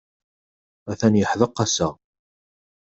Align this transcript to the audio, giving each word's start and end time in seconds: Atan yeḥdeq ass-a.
Atan 0.91 1.15
yeḥdeq 1.19 1.57
ass-a. 1.63 1.87